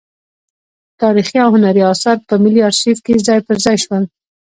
تاریخي 1.01 1.37
او 1.45 1.49
هنري 1.55 1.81
اثار 1.91 2.17
په 2.27 2.33
ملي 2.43 2.61
ارشیف 2.69 2.97
کې 3.05 3.23
ځای 3.27 3.39
پر 3.47 3.57
ځای 3.65 3.77
شول. 3.83 4.03